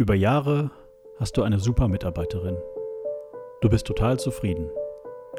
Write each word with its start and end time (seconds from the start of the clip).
Über 0.00 0.14
Jahre 0.14 0.70
hast 1.18 1.36
du 1.36 1.42
eine 1.42 1.60
super 1.60 1.86
Mitarbeiterin. 1.86 2.56
Du 3.60 3.68
bist 3.68 3.86
total 3.86 4.18
zufrieden. 4.18 4.70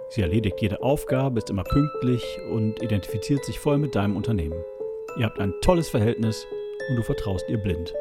Sie 0.10 0.22
erledigt 0.22 0.62
jede 0.62 0.84
Aufgabe, 0.84 1.40
ist 1.40 1.50
immer 1.50 1.64
pünktlich 1.64 2.24
und 2.52 2.80
identifiziert 2.84 3.44
sich 3.44 3.58
voll 3.58 3.80
mit 3.80 3.96
deinem 3.96 4.16
Unternehmen. 4.16 4.64
Ihr 5.18 5.26
habt 5.26 5.40
ein 5.40 5.56
tolles 5.62 5.90
Verhältnis 5.90 6.46
und 6.88 6.96
du 6.96 7.02
vertraust 7.02 7.44
ihr 7.50 7.58
blind. 7.58 7.92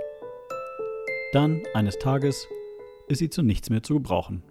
Dann, 1.32 1.62
eines 1.72 1.98
Tages, 1.98 2.46
ist 3.08 3.20
sie 3.20 3.30
zu 3.30 3.42
nichts 3.42 3.70
mehr 3.70 3.82
zu 3.82 3.94
gebrauchen. 3.94 4.42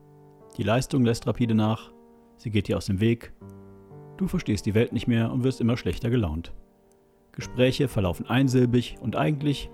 Die 0.57 0.63
Leistung 0.63 1.05
lässt 1.05 1.27
rapide 1.27 1.53
nach, 1.53 1.91
sie 2.37 2.49
geht 2.49 2.69
dir 2.69 2.77
aus 2.77 2.87
dem 2.87 3.01
Weg, 3.01 3.33
du 4.17 4.27
verstehst 4.27 4.65
die 4.65 4.73
Welt 4.73 4.93
nicht 4.93 5.05
mehr 5.05 5.31
und 5.31 5.43
wirst 5.43 5.61
immer 5.61 5.77
schlechter 5.77 6.09
gelaunt. 6.09 6.53
Gespräche 7.33 7.87
verlaufen 7.87 8.25
einsilbig 8.25 8.97
und 8.99 9.15
eigentlich 9.15 9.69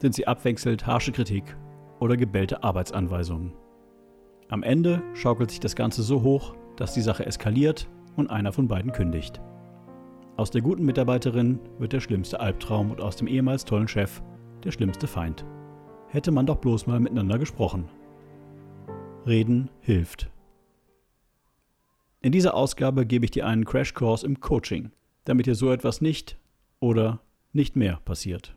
sind 0.00 0.14
sie 0.14 0.26
abwechselnd 0.26 0.86
harsche 0.86 1.12
Kritik 1.12 1.56
oder 2.00 2.16
gebellte 2.16 2.62
Arbeitsanweisungen. 2.62 3.52
Am 4.48 4.62
Ende 4.62 5.02
schaukelt 5.14 5.50
sich 5.50 5.60
das 5.60 5.74
Ganze 5.74 6.02
so 6.02 6.22
hoch, 6.22 6.54
dass 6.76 6.94
die 6.94 7.00
Sache 7.00 7.26
eskaliert 7.26 7.88
und 8.16 8.30
einer 8.30 8.52
von 8.52 8.68
beiden 8.68 8.92
kündigt. 8.92 9.40
Aus 10.36 10.50
der 10.50 10.60
guten 10.60 10.84
Mitarbeiterin 10.84 11.58
wird 11.78 11.92
der 11.92 12.00
schlimmste 12.00 12.40
Albtraum 12.40 12.90
und 12.90 13.00
aus 13.00 13.16
dem 13.16 13.26
ehemals 13.26 13.64
tollen 13.64 13.88
Chef 13.88 14.22
der 14.64 14.70
schlimmste 14.70 15.06
Feind. 15.06 15.44
Hätte 16.08 16.30
man 16.30 16.46
doch 16.46 16.56
bloß 16.56 16.86
mal 16.86 17.00
miteinander 17.00 17.38
gesprochen. 17.38 17.88
Reden 19.26 19.70
hilft. 19.80 20.30
In 22.20 22.32
dieser 22.32 22.54
Ausgabe 22.54 23.06
gebe 23.06 23.24
ich 23.24 23.30
dir 23.30 23.46
einen 23.46 23.64
Crashkurs 23.64 24.22
im 24.22 24.40
Coaching, 24.40 24.90
damit 25.24 25.46
dir 25.46 25.54
so 25.54 25.70
etwas 25.72 26.00
nicht 26.00 26.38
oder 26.80 27.20
nicht 27.52 27.76
mehr 27.76 28.00
passiert. 28.04 28.56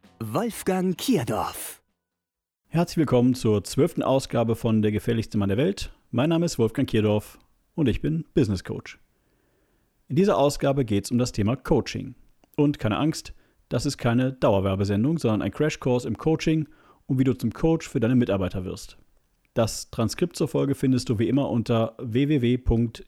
Wolfgang 0.23 0.95
Kierdorf. 0.95 1.81
Herzlich 2.67 2.97
willkommen 2.97 3.33
zur 3.33 3.63
zwölften 3.63 4.03
Ausgabe 4.03 4.55
von 4.55 4.83
Der 4.83 4.91
gefährlichste 4.91 5.39
Mann 5.39 5.49
der 5.49 5.57
Welt. 5.57 5.91
Mein 6.11 6.29
Name 6.29 6.45
ist 6.45 6.59
Wolfgang 6.59 6.87
Kierdorf 6.87 7.39
und 7.73 7.89
ich 7.89 8.01
bin 8.01 8.25
Business 8.35 8.63
Coach. 8.63 8.99
In 10.09 10.15
dieser 10.15 10.37
Ausgabe 10.37 10.85
geht 10.85 11.05
es 11.05 11.11
um 11.11 11.17
das 11.17 11.31
Thema 11.31 11.55
Coaching. 11.55 12.13
Und 12.55 12.77
keine 12.77 12.99
Angst, 12.99 13.33
das 13.67 13.87
ist 13.87 13.97
keine 13.97 14.31
Dauerwerbesendung, 14.31 15.17
sondern 15.17 15.41
ein 15.41 15.49
Crashkurs 15.49 16.05
im 16.05 16.19
Coaching 16.19 16.67
und 17.07 17.17
wie 17.17 17.23
du 17.23 17.33
zum 17.33 17.51
Coach 17.51 17.89
für 17.89 17.99
deine 17.99 18.13
Mitarbeiter 18.13 18.63
wirst. 18.63 18.99
Das 19.55 19.89
Transkript 19.89 20.35
zur 20.35 20.47
Folge 20.47 20.75
findest 20.75 21.09
du 21.09 21.17
wie 21.17 21.29
immer 21.29 21.49
unter 21.49 21.95
www.dgmdw.de. 21.97 22.99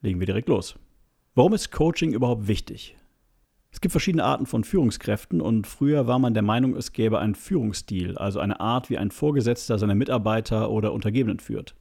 Legen 0.00 0.18
wir 0.18 0.26
direkt 0.26 0.48
los. 0.48 0.74
Warum 1.36 1.54
ist 1.54 1.70
Coaching 1.70 2.12
überhaupt 2.12 2.48
wichtig? 2.48 2.96
Es 3.76 3.82
gibt 3.82 3.92
verschiedene 3.92 4.24
Arten 4.24 4.46
von 4.46 4.64
Führungskräften 4.64 5.42
und 5.42 5.66
früher 5.66 6.06
war 6.06 6.18
man 6.18 6.32
der 6.32 6.42
Meinung, 6.42 6.74
es 6.76 6.92
gäbe 6.92 7.18
einen 7.18 7.34
Führungsstil, 7.34 8.16
also 8.16 8.40
eine 8.40 8.58
Art, 8.58 8.88
wie 8.88 8.96
ein 8.96 9.10
Vorgesetzter 9.10 9.78
seine 9.78 9.94
Mitarbeiter 9.94 10.70
oder 10.70 10.94
Untergebenen 10.94 11.40
führt. 11.40 11.74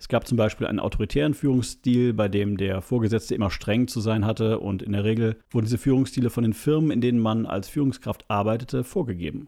Es 0.00 0.08
gab 0.08 0.26
zum 0.26 0.36
Beispiel 0.36 0.66
einen 0.66 0.80
autoritären 0.80 1.34
Führungsstil, 1.34 2.12
bei 2.12 2.26
dem 2.26 2.56
der 2.56 2.82
Vorgesetzte 2.82 3.36
immer 3.36 3.52
streng 3.52 3.86
zu 3.86 4.00
sein 4.00 4.26
hatte 4.26 4.58
und 4.58 4.82
in 4.82 4.90
der 4.90 5.04
Regel 5.04 5.36
wurden 5.50 5.66
diese 5.66 5.78
Führungsstile 5.78 6.28
von 6.28 6.42
den 6.42 6.54
Firmen, 6.54 6.90
in 6.90 7.00
denen 7.00 7.20
man 7.20 7.46
als 7.46 7.68
Führungskraft 7.68 8.28
arbeitete, 8.28 8.82
vorgegeben. 8.82 9.46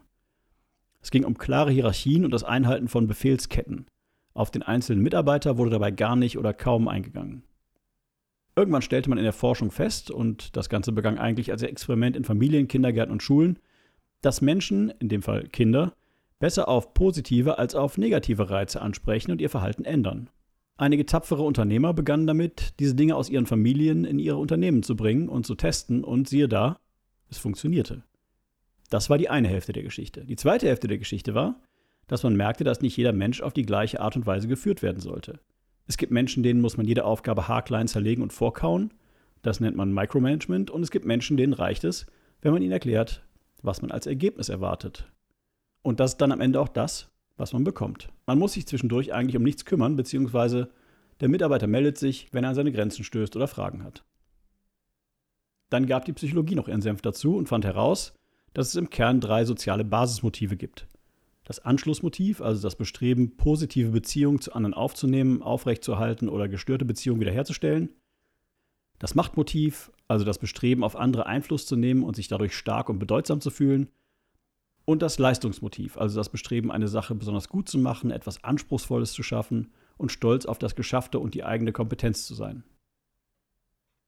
Es 1.01 1.11
ging 1.11 1.25
um 1.25 1.37
klare 1.37 1.71
Hierarchien 1.71 2.23
und 2.23 2.31
das 2.31 2.45
Einhalten 2.45 2.87
von 2.87 3.05
Befehlsketten. 3.05 3.87
Auf 4.33 4.49
den 4.49 4.63
einzelnen 4.63 5.03
Mitarbeiter 5.03 5.57
wurde 5.57 5.71
dabei 5.71 5.91
gar 5.91 6.15
nicht 6.15 6.37
oder 6.37 6.53
kaum 6.53 6.87
eingegangen. 6.87 7.43
Irgendwann 8.55 8.81
stellte 8.81 9.09
man 9.09 9.17
in 9.17 9.23
der 9.23 9.33
Forschung 9.33 9.71
fest, 9.71 10.11
und 10.11 10.55
das 10.55 10.69
Ganze 10.69 10.91
begann 10.91 11.17
eigentlich 11.17 11.51
als 11.51 11.63
Experiment 11.63 12.15
in 12.15 12.23
Familien, 12.23 12.67
Kindergärten 12.67 13.11
und 13.11 13.23
Schulen, 13.23 13.57
dass 14.21 14.41
Menschen, 14.41 14.93
in 14.99 15.09
dem 15.09 15.21
Fall 15.21 15.47
Kinder, 15.47 15.93
besser 16.39 16.67
auf 16.67 16.93
positive 16.93 17.57
als 17.57 17.73
auf 17.73 17.97
negative 17.97 18.49
Reize 18.49 18.81
ansprechen 18.81 19.31
und 19.31 19.41
ihr 19.41 19.49
Verhalten 19.49 19.85
ändern. 19.85 20.29
Einige 20.75 21.05
tapfere 21.05 21.43
Unternehmer 21.43 21.93
begannen 21.93 22.27
damit, 22.27 22.73
diese 22.79 22.95
Dinge 22.95 23.15
aus 23.15 23.29
ihren 23.29 23.45
Familien 23.45 24.05
in 24.05 24.19
ihre 24.19 24.37
Unternehmen 24.37 24.83
zu 24.83 24.95
bringen 24.95 25.29
und 25.29 25.45
zu 25.45 25.55
testen, 25.55 26.03
und 26.03 26.27
siehe 26.27 26.47
da, 26.47 26.79
es 27.29 27.37
funktionierte. 27.37 28.03
Das 28.89 29.09
war 29.09 29.17
die 29.17 29.29
eine 29.29 29.47
Hälfte 29.47 29.73
der 29.73 29.83
Geschichte. 29.83 30.25
Die 30.25 30.35
zweite 30.35 30.67
Hälfte 30.67 30.87
der 30.87 30.99
Geschichte 30.99 31.33
war, 31.33 31.59
dass 32.07 32.23
man 32.23 32.35
merkte, 32.35 32.63
dass 32.63 32.81
nicht 32.81 32.97
jeder 32.97 33.13
Mensch 33.13 33.41
auf 33.41 33.53
die 33.53 33.65
gleiche 33.65 34.01
Art 34.01 34.15
und 34.15 34.25
Weise 34.25 34.47
geführt 34.47 34.81
werden 34.81 34.99
sollte. 34.99 35.39
Es 35.87 35.97
gibt 35.97 36.11
Menschen, 36.11 36.43
denen 36.43 36.61
muss 36.61 36.77
man 36.77 36.85
jede 36.85 37.05
Aufgabe 37.05 37.47
haarklein 37.47 37.87
zerlegen 37.87 38.23
und 38.23 38.33
vorkauen. 38.33 38.93
Das 39.41 39.59
nennt 39.59 39.75
man 39.75 39.93
Micromanagement. 39.93 40.71
Und 40.71 40.83
es 40.83 40.91
gibt 40.91 41.05
Menschen, 41.05 41.37
denen 41.37 41.53
reicht 41.53 41.83
es, 41.83 42.05
wenn 42.41 42.53
man 42.53 42.61
ihnen 42.61 42.71
erklärt, 42.71 43.23
was 43.61 43.81
man 43.81 43.91
als 43.91 44.07
Ergebnis 44.07 44.49
erwartet. 44.49 45.11
Und 45.81 45.99
das 45.99 46.11
ist 46.11 46.21
dann 46.21 46.31
am 46.31 46.41
Ende 46.41 46.59
auch 46.59 46.69
das, 46.69 47.11
was 47.35 47.53
man 47.53 47.63
bekommt. 47.63 48.09
Man 48.25 48.39
muss 48.39 48.53
sich 48.53 48.67
zwischendurch 48.67 49.13
eigentlich 49.13 49.37
um 49.37 49.43
nichts 49.43 49.65
kümmern, 49.65 49.95
beziehungsweise 49.95 50.69
der 51.19 51.29
Mitarbeiter 51.29 51.67
meldet 51.67 51.97
sich, 51.97 52.29
wenn 52.31 52.43
er 52.43 52.49
an 52.49 52.55
seine 52.55 52.71
Grenzen 52.71 53.03
stößt 53.03 53.35
oder 53.35 53.47
Fragen 53.47 53.83
hat. 53.83 54.03
Dann 55.69 55.87
gab 55.87 56.05
die 56.05 56.13
Psychologie 56.13 56.55
noch 56.55 56.67
ihren 56.67 56.81
Senf 56.81 57.01
dazu 57.01 57.35
und 57.35 57.49
fand 57.49 57.65
heraus, 57.65 58.13
dass 58.53 58.67
es 58.67 58.75
im 58.75 58.89
Kern 58.89 59.19
drei 59.19 59.45
soziale 59.45 59.83
Basismotive 59.83 60.55
gibt. 60.55 60.87
Das 61.43 61.59
Anschlussmotiv, 61.59 62.41
also 62.41 62.61
das 62.61 62.75
Bestreben, 62.75 63.35
positive 63.35 63.89
Beziehungen 63.89 64.39
zu 64.39 64.53
anderen 64.53 64.73
aufzunehmen, 64.73 65.41
aufrechtzuerhalten 65.41 66.29
oder 66.29 66.47
gestörte 66.47 66.85
Beziehungen 66.85 67.19
wiederherzustellen. 67.19 67.89
Das 68.99 69.15
Machtmotiv, 69.15 69.91
also 70.07 70.23
das 70.23 70.39
Bestreben, 70.39 70.83
auf 70.83 70.95
andere 70.95 71.25
Einfluss 71.25 71.65
zu 71.65 71.75
nehmen 71.75 72.03
und 72.03 72.15
sich 72.15 72.29
dadurch 72.29 72.55
stark 72.55 72.87
und 72.89 72.99
bedeutsam 72.99 73.41
zu 73.41 73.49
fühlen. 73.49 73.89
Und 74.85 75.01
das 75.01 75.19
Leistungsmotiv, 75.19 75.97
also 75.97 76.15
das 76.15 76.29
Bestreben, 76.29 76.71
eine 76.71 76.87
Sache 76.87 77.15
besonders 77.15 77.49
gut 77.49 77.67
zu 77.67 77.77
machen, 77.77 78.11
etwas 78.11 78.43
Anspruchsvolles 78.43 79.11
zu 79.13 79.23
schaffen 79.23 79.71
und 79.97 80.11
stolz 80.11 80.45
auf 80.45 80.59
das 80.59 80.75
Geschaffte 80.75 81.19
und 81.19 81.33
die 81.33 81.43
eigene 81.43 81.71
Kompetenz 81.71 82.25
zu 82.25 82.35
sein. 82.35 82.63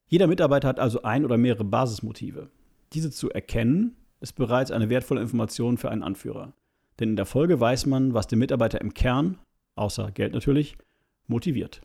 Jeder 0.08 0.26
Mitarbeiter 0.26 0.68
hat 0.68 0.80
also 0.80 1.02
ein 1.02 1.24
oder 1.24 1.36
mehrere 1.36 1.64
Basismotive. 1.64 2.50
Diese 2.92 3.10
zu 3.10 3.30
erkennen, 3.30 3.96
ist 4.20 4.34
bereits 4.34 4.70
eine 4.70 4.88
wertvolle 4.88 5.20
Information 5.20 5.76
für 5.76 5.90
einen 5.90 6.02
Anführer. 6.02 6.54
Denn 6.98 7.10
in 7.10 7.16
der 7.16 7.26
Folge 7.26 7.60
weiß 7.60 7.86
man, 7.86 8.14
was 8.14 8.26
den 8.26 8.38
Mitarbeiter 8.38 8.80
im 8.80 8.94
Kern, 8.94 9.38
außer 9.74 10.10
Geld 10.12 10.32
natürlich, 10.32 10.76
motiviert. 11.26 11.80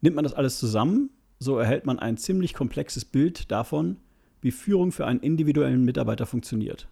Nimmt 0.00 0.16
man 0.16 0.24
das 0.24 0.34
alles 0.34 0.58
zusammen, 0.58 1.10
so 1.38 1.58
erhält 1.58 1.86
man 1.86 1.98
ein 1.98 2.16
ziemlich 2.16 2.54
komplexes 2.54 3.04
Bild 3.04 3.50
davon, 3.50 3.98
wie 4.40 4.50
Führung 4.50 4.92
für 4.92 5.06
einen 5.06 5.20
individuellen 5.20 5.84
Mitarbeiter 5.84 6.26
funktioniert. 6.26 6.88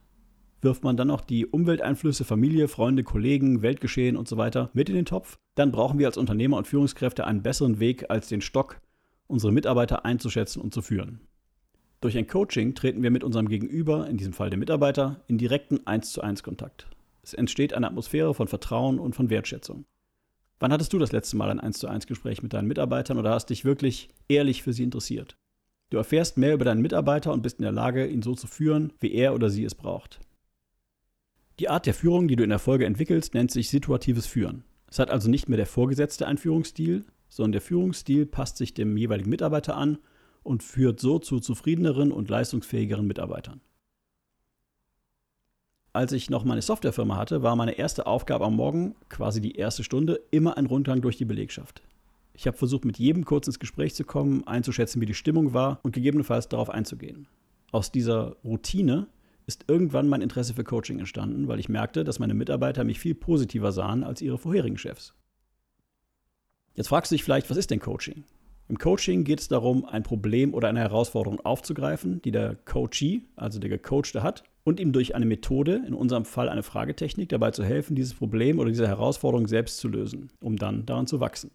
Wirft 0.62 0.84
man 0.84 0.96
dann 0.96 1.08
noch 1.08 1.20
die 1.20 1.44
Umwelteinflüsse, 1.44 2.24
Familie, 2.24 2.68
Freunde, 2.68 3.02
Kollegen, 3.02 3.62
Weltgeschehen 3.62 4.16
usw. 4.16 4.50
So 4.52 4.68
mit 4.72 4.88
in 4.88 4.94
den 4.94 5.04
Topf, 5.04 5.38
dann 5.54 5.72
brauchen 5.72 5.98
wir 5.98 6.06
als 6.06 6.16
Unternehmer 6.16 6.56
und 6.56 6.66
Führungskräfte 6.66 7.26
einen 7.26 7.42
besseren 7.42 7.80
Weg 7.80 8.10
als 8.10 8.28
den 8.28 8.40
Stock, 8.40 8.80
unsere 9.26 9.52
Mitarbeiter 9.52 10.04
einzuschätzen 10.04 10.62
und 10.62 10.72
zu 10.72 10.80
führen. 10.80 11.20
Durch 12.00 12.16
ein 12.16 12.26
Coaching 12.26 12.74
treten 12.74 13.02
wir 13.02 13.10
mit 13.10 13.24
unserem 13.24 13.48
Gegenüber, 13.48 14.08
in 14.08 14.16
diesem 14.16 14.32
Fall 14.32 14.50
dem 14.50 14.60
Mitarbeiter, 14.60 15.20
in 15.26 15.38
direkten 15.38 15.86
1 15.86 16.12
zu 16.12 16.20
1 16.22 16.42
Kontakt. 16.42 16.86
Es 17.22 17.34
entsteht 17.34 17.72
eine 17.72 17.86
Atmosphäre 17.86 18.34
von 18.34 18.48
Vertrauen 18.48 18.98
und 18.98 19.14
von 19.14 19.30
Wertschätzung. 19.30 19.86
Wann 20.58 20.72
hattest 20.72 20.92
du 20.92 20.98
das 20.98 21.12
letzte 21.12 21.36
Mal 21.36 21.50
ein 21.50 21.60
1 21.60 21.78
zu 21.78 21.88
1 21.88 22.06
Gespräch 22.06 22.42
mit 22.42 22.52
deinen 22.52 22.68
Mitarbeitern 22.68 23.18
oder 23.18 23.30
hast 23.30 23.46
dich 23.46 23.64
wirklich 23.64 24.08
ehrlich 24.28 24.62
für 24.62 24.72
sie 24.72 24.84
interessiert? 24.84 25.36
Du 25.90 25.98
erfährst 25.98 26.38
mehr 26.38 26.54
über 26.54 26.64
deinen 26.64 26.82
Mitarbeiter 26.82 27.32
und 27.32 27.42
bist 27.42 27.58
in 27.58 27.64
der 27.64 27.72
Lage, 27.72 28.06
ihn 28.06 28.22
so 28.22 28.34
zu 28.34 28.46
führen, 28.46 28.92
wie 29.00 29.12
er 29.12 29.34
oder 29.34 29.50
sie 29.50 29.64
es 29.64 29.74
braucht. 29.74 30.20
Die 31.58 31.68
Art 31.68 31.86
der 31.86 31.94
Führung, 31.94 32.28
die 32.28 32.36
du 32.36 32.44
in 32.44 32.50
der 32.50 32.58
Folge 32.58 32.86
entwickelst, 32.86 33.34
nennt 33.34 33.50
sich 33.50 33.68
situatives 33.68 34.26
Führen. 34.26 34.64
Es 34.88 34.98
hat 34.98 35.10
also 35.10 35.30
nicht 35.30 35.48
mehr 35.48 35.58
der 35.58 35.66
Vorgesetzte 35.66 36.26
einen 36.26 36.38
Führungsstil, 36.38 37.04
sondern 37.28 37.52
der 37.52 37.60
Führungsstil 37.60 38.26
passt 38.26 38.56
sich 38.56 38.74
dem 38.74 38.96
jeweiligen 38.96 39.30
Mitarbeiter 39.30 39.76
an 39.76 39.98
und 40.42 40.62
führt 40.62 40.98
so 40.98 41.18
zu 41.18 41.40
zufriedeneren 41.40 42.10
und 42.10 42.30
leistungsfähigeren 42.30 43.06
Mitarbeitern. 43.06 43.60
Als 45.94 46.12
ich 46.12 46.30
noch 46.30 46.44
meine 46.44 46.62
Softwarefirma 46.62 47.16
hatte, 47.16 47.42
war 47.42 47.54
meine 47.54 47.72
erste 47.72 48.06
Aufgabe 48.06 48.46
am 48.46 48.56
Morgen, 48.56 48.94
quasi 49.10 49.42
die 49.42 49.56
erste 49.56 49.84
Stunde, 49.84 50.22
immer 50.30 50.56
ein 50.56 50.64
Rundgang 50.64 51.02
durch 51.02 51.18
die 51.18 51.26
Belegschaft. 51.26 51.82
Ich 52.32 52.46
habe 52.46 52.56
versucht, 52.56 52.86
mit 52.86 52.98
jedem 52.98 53.26
kurz 53.26 53.46
ins 53.46 53.58
Gespräch 53.58 53.94
zu 53.94 54.04
kommen, 54.04 54.46
einzuschätzen, 54.46 55.02
wie 55.02 55.06
die 55.06 55.12
Stimmung 55.12 55.52
war 55.52 55.80
und 55.82 55.92
gegebenenfalls 55.92 56.48
darauf 56.48 56.70
einzugehen. 56.70 57.28
Aus 57.72 57.92
dieser 57.92 58.36
Routine 58.42 59.06
ist 59.46 59.66
irgendwann 59.68 60.08
mein 60.08 60.22
Interesse 60.22 60.54
für 60.54 60.64
Coaching 60.64 60.98
entstanden, 60.98 61.46
weil 61.46 61.60
ich 61.60 61.68
merkte, 61.68 62.04
dass 62.04 62.18
meine 62.18 62.32
Mitarbeiter 62.32 62.84
mich 62.84 62.98
viel 62.98 63.14
positiver 63.14 63.70
sahen 63.70 64.02
als 64.02 64.22
ihre 64.22 64.38
vorherigen 64.38 64.78
Chefs. 64.78 65.14
Jetzt 66.74 66.88
fragst 66.88 67.12
du 67.12 67.16
dich 67.16 67.24
vielleicht, 67.24 67.50
was 67.50 67.58
ist 67.58 67.70
denn 67.70 67.80
Coaching? 67.80 68.24
Im 68.72 68.78
Coaching 68.78 69.24
geht 69.24 69.38
es 69.38 69.48
darum, 69.48 69.84
ein 69.84 70.02
Problem 70.02 70.54
oder 70.54 70.66
eine 70.68 70.80
Herausforderung 70.80 71.40
aufzugreifen, 71.40 72.22
die 72.22 72.30
der 72.30 72.54
Coachee, 72.54 73.20
also 73.36 73.58
der 73.58 73.68
Gecoachte 73.68 74.22
hat, 74.22 74.44
und 74.64 74.80
ihm 74.80 74.92
durch 74.92 75.14
eine 75.14 75.26
Methode, 75.26 75.82
in 75.86 75.92
unserem 75.92 76.24
Fall 76.24 76.48
eine 76.48 76.62
Fragetechnik, 76.62 77.28
dabei 77.28 77.50
zu 77.50 77.64
helfen, 77.64 77.96
dieses 77.96 78.14
Problem 78.14 78.58
oder 78.58 78.70
diese 78.70 78.88
Herausforderung 78.88 79.46
selbst 79.46 79.76
zu 79.76 79.88
lösen, 79.88 80.30
um 80.40 80.56
dann 80.56 80.86
daran 80.86 81.06
zu 81.06 81.20
wachsen. 81.20 81.50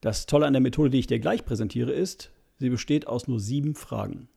Das 0.00 0.24
Tolle 0.24 0.46
an 0.46 0.54
der 0.54 0.62
Methode, 0.62 0.88
die 0.88 1.00
ich 1.00 1.06
dir 1.06 1.18
gleich 1.18 1.44
präsentiere, 1.44 1.92
ist, 1.92 2.32
sie 2.58 2.70
besteht 2.70 3.06
aus 3.06 3.28
nur 3.28 3.38
sieben 3.38 3.74
Fragen. 3.74 4.28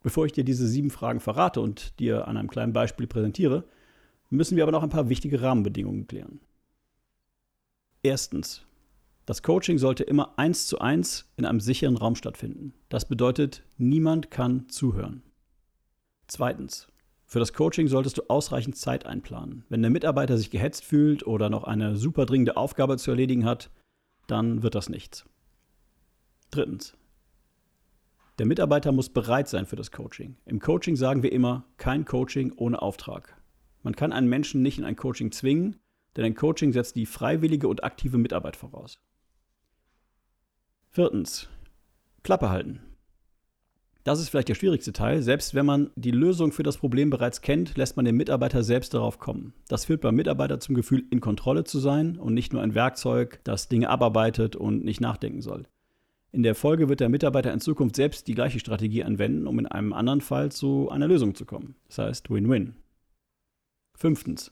Bevor 0.00 0.26
ich 0.26 0.32
dir 0.32 0.44
diese 0.44 0.68
sieben 0.68 0.90
Fragen 0.90 1.18
verrate 1.18 1.60
und 1.60 1.98
dir 1.98 2.28
an 2.28 2.36
einem 2.36 2.50
kleinen 2.50 2.72
Beispiel 2.72 3.08
präsentiere, 3.08 3.64
müssen 4.28 4.54
wir 4.54 4.62
aber 4.62 4.70
noch 4.70 4.84
ein 4.84 4.90
paar 4.90 5.08
wichtige 5.08 5.42
Rahmenbedingungen 5.42 6.06
klären. 6.06 6.38
Erstens, 8.04 8.64
das 9.26 9.42
Coaching 9.42 9.78
sollte 9.78 10.02
immer 10.02 10.38
eins 10.38 10.66
zu 10.66 10.78
eins 10.78 11.30
in 11.36 11.44
einem 11.44 11.60
sicheren 11.60 11.96
Raum 11.96 12.16
stattfinden. 12.16 12.74
Das 12.88 13.06
bedeutet, 13.06 13.62
niemand 13.76 14.30
kann 14.30 14.68
zuhören. 14.68 15.22
Zweitens, 16.26 16.88
für 17.26 17.38
das 17.38 17.52
Coaching 17.52 17.86
solltest 17.86 18.18
du 18.18 18.22
ausreichend 18.28 18.76
Zeit 18.76 19.06
einplanen. 19.06 19.64
Wenn 19.68 19.82
der 19.82 19.90
Mitarbeiter 19.90 20.36
sich 20.36 20.50
gehetzt 20.50 20.84
fühlt 20.84 21.26
oder 21.26 21.48
noch 21.48 21.64
eine 21.64 21.96
super 21.96 22.26
dringende 22.26 22.56
Aufgabe 22.56 22.96
zu 22.96 23.10
erledigen 23.12 23.44
hat, 23.44 23.70
dann 24.26 24.62
wird 24.62 24.74
das 24.74 24.88
nichts. 24.88 25.24
Drittens, 26.50 26.96
der 28.40 28.46
Mitarbeiter 28.46 28.90
muss 28.90 29.10
bereit 29.10 29.48
sein 29.48 29.66
für 29.66 29.76
das 29.76 29.92
Coaching. 29.92 30.38
Im 30.46 30.60
Coaching 30.60 30.96
sagen 30.96 31.22
wir 31.22 31.30
immer, 31.30 31.66
kein 31.76 32.04
Coaching 32.04 32.52
ohne 32.56 32.80
Auftrag. 32.80 33.36
Man 33.82 33.94
kann 33.94 34.12
einen 34.12 34.28
Menschen 34.28 34.62
nicht 34.62 34.78
in 34.78 34.84
ein 34.84 34.96
Coaching 34.96 35.30
zwingen, 35.30 35.76
denn 36.16 36.24
ein 36.24 36.34
Coaching 36.34 36.72
setzt 36.72 36.96
die 36.96 37.06
freiwillige 37.06 37.68
und 37.68 37.84
aktive 37.84 38.18
Mitarbeit 38.18 38.56
voraus. 38.56 38.98
Viertens, 40.92 41.48
Klappe 42.24 42.50
halten. 42.50 42.80
Das 44.02 44.18
ist 44.18 44.28
vielleicht 44.28 44.48
der 44.48 44.56
schwierigste 44.56 44.92
Teil. 44.92 45.22
Selbst 45.22 45.54
wenn 45.54 45.64
man 45.64 45.90
die 45.94 46.10
Lösung 46.10 46.50
für 46.50 46.64
das 46.64 46.78
Problem 46.78 47.10
bereits 47.10 47.42
kennt, 47.42 47.76
lässt 47.76 47.94
man 47.94 48.04
den 48.04 48.16
Mitarbeiter 48.16 48.64
selbst 48.64 48.92
darauf 48.92 49.20
kommen. 49.20 49.52
Das 49.68 49.84
führt 49.84 50.00
beim 50.00 50.16
Mitarbeiter 50.16 50.58
zum 50.58 50.74
Gefühl, 50.74 51.04
in 51.10 51.20
Kontrolle 51.20 51.62
zu 51.62 51.78
sein 51.78 52.18
und 52.18 52.34
nicht 52.34 52.52
nur 52.52 52.60
ein 52.60 52.74
Werkzeug, 52.74 53.38
das 53.44 53.68
Dinge 53.68 53.88
abarbeitet 53.88 54.56
und 54.56 54.84
nicht 54.84 55.00
nachdenken 55.00 55.42
soll. 55.42 55.68
In 56.32 56.42
der 56.42 56.56
Folge 56.56 56.88
wird 56.88 56.98
der 56.98 57.08
Mitarbeiter 57.08 57.52
in 57.52 57.60
Zukunft 57.60 57.94
selbst 57.94 58.26
die 58.26 58.34
gleiche 58.34 58.58
Strategie 58.58 59.04
anwenden, 59.04 59.46
um 59.46 59.60
in 59.60 59.68
einem 59.68 59.92
anderen 59.92 60.20
Fall 60.20 60.50
zu 60.50 60.90
einer 60.90 61.06
Lösung 61.06 61.36
zu 61.36 61.44
kommen. 61.44 61.76
Das 61.86 61.98
heißt 61.98 62.30
Win-Win. 62.30 62.74
Fünftens. 63.94 64.50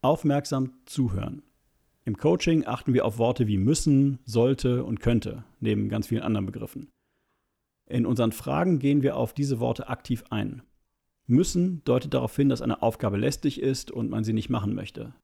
Aufmerksam 0.00 0.72
zuhören. 0.86 1.42
Im 2.06 2.16
Coaching 2.16 2.64
achten 2.64 2.94
wir 2.94 3.04
auf 3.04 3.18
Worte 3.18 3.48
wie 3.48 3.58
müssen, 3.58 4.20
sollte 4.24 4.84
und 4.84 5.00
könnte, 5.00 5.42
neben 5.58 5.88
ganz 5.88 6.06
vielen 6.06 6.22
anderen 6.22 6.46
Begriffen. 6.46 6.92
In 7.84 8.06
unseren 8.06 8.30
Fragen 8.30 8.78
gehen 8.78 9.02
wir 9.02 9.16
auf 9.16 9.34
diese 9.34 9.58
Worte 9.58 9.88
aktiv 9.88 10.22
ein. 10.30 10.62
Müssen 11.26 11.82
deutet 11.84 12.14
darauf 12.14 12.36
hin, 12.36 12.48
dass 12.48 12.62
eine 12.62 12.80
Aufgabe 12.80 13.16
lästig 13.16 13.60
ist 13.60 13.90
und 13.90 14.08
man 14.08 14.22
sie 14.22 14.34
nicht 14.34 14.50
machen 14.50 14.72
möchte. 14.72 15.14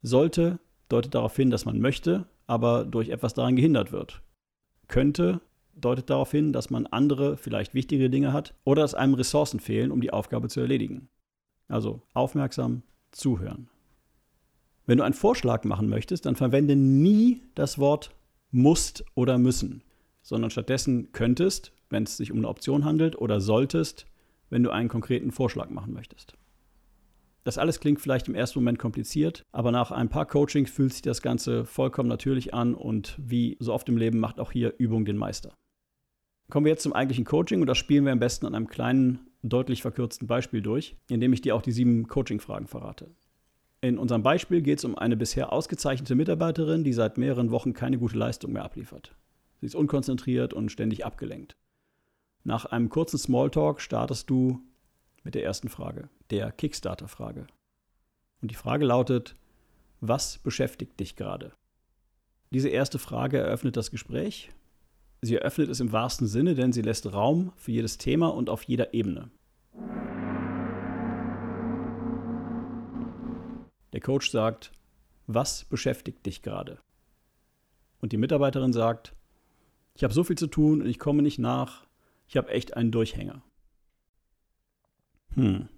Sollte 0.00 0.60
deutet 0.88 1.14
darauf 1.14 1.36
hin, 1.36 1.50
dass 1.50 1.66
man 1.66 1.78
möchte, 1.78 2.26
aber 2.46 2.86
durch 2.86 3.10
etwas 3.10 3.34
daran 3.34 3.56
gehindert 3.56 3.92
wird, 3.92 4.22
könnte 4.88 5.42
deutet 5.74 6.08
darauf 6.08 6.30
hin, 6.30 6.54
dass 6.54 6.70
man 6.70 6.86
andere, 6.86 7.36
vielleicht 7.36 7.74
wichtigere 7.74 8.08
Dinge 8.08 8.32
hat 8.32 8.54
oder 8.64 8.80
dass 8.80 8.94
einem 8.94 9.12
Ressourcen 9.12 9.60
fehlen, 9.60 9.90
um 9.90 10.00
die 10.00 10.10
Aufgabe 10.10 10.48
zu 10.48 10.60
erledigen. 10.60 11.10
Also 11.68 12.00
aufmerksam 12.14 12.82
zuhören. 13.10 13.68
Wenn 14.90 14.98
du 14.98 15.04
einen 15.04 15.14
Vorschlag 15.14 15.62
machen 15.62 15.88
möchtest, 15.88 16.26
dann 16.26 16.34
verwende 16.34 16.74
nie 16.74 17.42
das 17.54 17.78
Wort 17.78 18.10
musst 18.50 19.04
oder 19.14 19.38
müssen, 19.38 19.84
sondern 20.20 20.50
stattdessen 20.50 21.12
könntest, 21.12 21.72
wenn 21.90 22.02
es 22.02 22.16
sich 22.16 22.32
um 22.32 22.38
eine 22.38 22.48
Option 22.48 22.84
handelt, 22.84 23.16
oder 23.16 23.40
solltest, 23.40 24.08
wenn 24.48 24.64
du 24.64 24.70
einen 24.70 24.88
konkreten 24.88 25.30
Vorschlag 25.30 25.70
machen 25.70 25.92
möchtest. 25.92 26.36
Das 27.44 27.56
alles 27.56 27.78
klingt 27.78 28.00
vielleicht 28.00 28.26
im 28.26 28.34
ersten 28.34 28.58
Moment 28.58 28.80
kompliziert, 28.80 29.46
aber 29.52 29.70
nach 29.70 29.92
ein 29.92 30.08
paar 30.08 30.26
Coachings 30.26 30.72
fühlt 30.72 30.92
sich 30.92 31.02
das 31.02 31.22
Ganze 31.22 31.66
vollkommen 31.66 32.08
natürlich 32.08 32.52
an 32.52 32.74
und 32.74 33.16
wie 33.16 33.58
so 33.60 33.72
oft 33.72 33.88
im 33.88 33.96
Leben 33.96 34.18
macht 34.18 34.40
auch 34.40 34.50
hier 34.50 34.74
Übung 34.78 35.04
den 35.04 35.16
Meister. 35.16 35.54
Kommen 36.50 36.66
wir 36.66 36.72
jetzt 36.72 36.82
zum 36.82 36.94
eigentlichen 36.94 37.24
Coaching 37.24 37.60
und 37.60 37.68
das 37.68 37.78
spielen 37.78 38.06
wir 38.06 38.12
am 38.12 38.18
besten 38.18 38.44
an 38.44 38.56
einem 38.56 38.66
kleinen, 38.66 39.20
deutlich 39.44 39.82
verkürzten 39.82 40.26
Beispiel 40.26 40.62
durch, 40.62 40.96
indem 41.08 41.32
ich 41.32 41.42
dir 41.42 41.54
auch 41.54 41.62
die 41.62 41.70
sieben 41.70 42.08
Coaching-Fragen 42.08 42.66
verrate. 42.66 43.14
In 43.82 43.98
unserem 43.98 44.22
Beispiel 44.22 44.60
geht 44.60 44.78
es 44.78 44.84
um 44.84 44.96
eine 44.96 45.16
bisher 45.16 45.52
ausgezeichnete 45.52 46.14
Mitarbeiterin, 46.14 46.84
die 46.84 46.92
seit 46.92 47.16
mehreren 47.16 47.50
Wochen 47.50 47.72
keine 47.72 47.98
gute 47.98 48.18
Leistung 48.18 48.52
mehr 48.52 48.64
abliefert. 48.64 49.14
Sie 49.60 49.66
ist 49.66 49.74
unkonzentriert 49.74 50.52
und 50.52 50.70
ständig 50.70 51.06
abgelenkt. 51.06 51.56
Nach 52.44 52.66
einem 52.66 52.90
kurzen 52.90 53.18
Smalltalk 53.18 53.80
startest 53.80 54.28
du 54.28 54.60
mit 55.22 55.34
der 55.34 55.44
ersten 55.44 55.68
Frage, 55.68 56.10
der 56.30 56.52
Kickstarter-Frage. 56.52 57.46
Und 58.42 58.50
die 58.50 58.56
Frage 58.56 58.84
lautet, 58.84 59.34
was 60.00 60.38
beschäftigt 60.38 60.98
dich 61.00 61.16
gerade? 61.16 61.52
Diese 62.50 62.68
erste 62.68 62.98
Frage 62.98 63.38
eröffnet 63.38 63.76
das 63.76 63.90
Gespräch. 63.90 64.50
Sie 65.22 65.36
eröffnet 65.36 65.68
es 65.68 65.80
im 65.80 65.92
wahrsten 65.92 66.26
Sinne, 66.26 66.54
denn 66.54 66.72
sie 66.72 66.82
lässt 66.82 67.12
Raum 67.12 67.52
für 67.56 67.72
jedes 67.72 67.98
Thema 67.98 68.28
und 68.28 68.48
auf 68.48 68.62
jeder 68.62 68.94
Ebene. 68.94 69.30
Der 73.92 74.00
Coach 74.00 74.30
sagt, 74.30 74.72
was 75.26 75.64
beschäftigt 75.64 76.24
dich 76.26 76.42
gerade? 76.42 76.80
Und 78.00 78.12
die 78.12 78.16
Mitarbeiterin 78.16 78.72
sagt, 78.72 79.14
ich 79.94 80.04
habe 80.04 80.14
so 80.14 80.24
viel 80.24 80.38
zu 80.38 80.46
tun 80.46 80.80
und 80.80 80.88
ich 80.88 80.98
komme 80.98 81.22
nicht 81.22 81.38
nach, 81.38 81.86
ich 82.28 82.36
habe 82.36 82.48
echt 82.48 82.76
einen 82.76 82.92
Durchhänger. 82.92 83.42
Hm. 85.34 85.68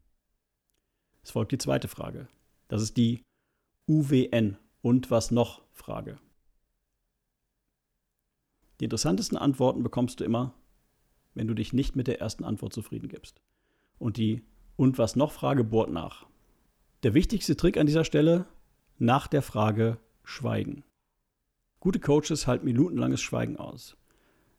Es 1.22 1.30
folgt 1.30 1.52
die 1.52 1.58
zweite 1.58 1.88
Frage. 1.88 2.28
Das 2.68 2.82
ist 2.82 2.96
die 2.96 3.22
UWN 3.88 4.56
und 4.80 5.10
was 5.10 5.30
noch 5.30 5.62
Frage. 5.72 6.18
Die 8.80 8.84
interessantesten 8.84 9.38
Antworten 9.38 9.82
bekommst 9.82 10.20
du 10.20 10.24
immer, 10.24 10.54
wenn 11.34 11.46
du 11.46 11.54
dich 11.54 11.72
nicht 11.72 11.96
mit 11.96 12.06
der 12.06 12.20
ersten 12.20 12.44
Antwort 12.44 12.72
zufrieden 12.72 13.08
gibst. 13.08 13.40
Und 13.98 14.16
die 14.16 14.44
und 14.76 14.98
was 14.98 15.16
noch 15.16 15.32
Frage 15.32 15.64
bohrt 15.64 15.90
nach. 15.90 16.26
Der 17.02 17.14
wichtigste 17.14 17.56
Trick 17.56 17.78
an 17.78 17.86
dieser 17.86 18.04
Stelle, 18.04 18.46
nach 18.98 19.26
der 19.26 19.42
Frage 19.42 19.98
schweigen. 20.22 20.84
Gute 21.80 21.98
Coaches 21.98 22.46
halten 22.46 22.64
minutenlanges 22.64 23.20
Schweigen 23.20 23.56
aus. 23.56 23.96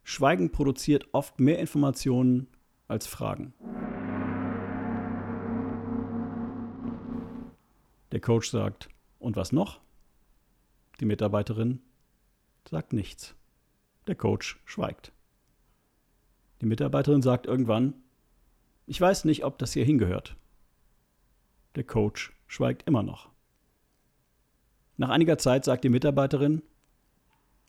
Schweigen 0.04 0.52
produziert 0.52 1.08
oft 1.14 1.40
mehr 1.40 1.58
Informationen 1.60 2.48
als 2.90 3.08
Fragen. 3.08 3.54
Der 8.12 8.20
Coach 8.20 8.50
sagt, 8.50 8.90
und 9.20 9.38
was 9.38 9.54
noch? 9.54 9.80
Die 11.00 11.06
Mitarbeiterin 11.06 11.80
sagt 12.70 12.92
nichts. 12.92 13.36
Der 14.06 14.16
Coach 14.16 14.60
schweigt. 14.66 15.14
Die 16.60 16.66
Mitarbeiterin 16.66 17.22
sagt 17.22 17.46
irgendwann, 17.46 17.94
ich 18.86 19.00
weiß 19.00 19.24
nicht, 19.24 19.46
ob 19.46 19.58
das 19.60 19.72
hier 19.72 19.86
hingehört. 19.86 20.36
Der 21.76 21.86
Coach 21.86 22.33
schweigt 22.48 22.88
immer 22.88 23.04
noch. 23.04 23.30
Nach 24.98 25.10
einiger 25.10 25.38
Zeit 25.38 25.66
sagt 25.66 25.84
die 25.84 25.90
Mitarbeiterin, 25.90 26.62